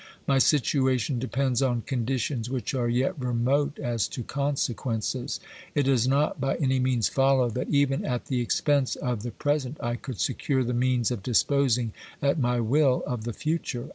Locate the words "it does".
5.75-6.07